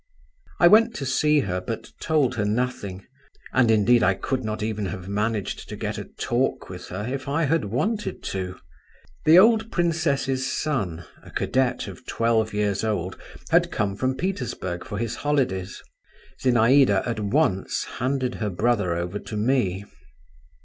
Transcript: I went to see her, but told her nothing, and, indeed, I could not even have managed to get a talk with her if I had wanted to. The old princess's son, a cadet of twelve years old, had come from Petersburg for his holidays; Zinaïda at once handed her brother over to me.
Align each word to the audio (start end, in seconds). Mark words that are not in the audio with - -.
I 0.59 0.67
went 0.67 0.95
to 0.95 1.05
see 1.05 1.41
her, 1.41 1.61
but 1.61 1.91
told 1.99 2.33
her 2.33 2.43
nothing, 2.43 3.05
and, 3.53 3.69
indeed, 3.69 4.01
I 4.01 4.15
could 4.15 4.43
not 4.43 4.63
even 4.63 4.87
have 4.87 5.07
managed 5.07 5.69
to 5.69 5.75
get 5.75 5.99
a 5.99 6.05
talk 6.05 6.69
with 6.69 6.87
her 6.87 7.07
if 7.07 7.27
I 7.27 7.43
had 7.43 7.65
wanted 7.65 8.23
to. 8.33 8.57
The 9.25 9.37
old 9.37 9.71
princess's 9.71 10.51
son, 10.51 11.05
a 11.21 11.29
cadet 11.29 11.87
of 11.87 12.03
twelve 12.07 12.51
years 12.51 12.83
old, 12.83 13.15
had 13.51 13.69
come 13.71 13.95
from 13.95 14.17
Petersburg 14.17 14.83
for 14.85 14.97
his 14.97 15.17
holidays; 15.17 15.83
Zinaïda 16.43 17.05
at 17.07 17.19
once 17.19 17.83
handed 17.99 18.33
her 18.41 18.49
brother 18.49 18.95
over 18.95 19.19
to 19.19 19.37
me. 19.37 19.85